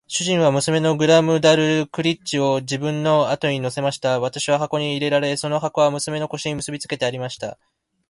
[0.07, 4.19] 主人は娘のグラムダルクリッチを自分の後に乗せました。
[4.19, 7.59] 私は箱に入れられ、その箱は娘の腰に結びつけてありました。